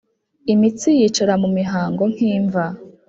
[0.53, 2.63] imitsi yicara mu mihango nk'imva;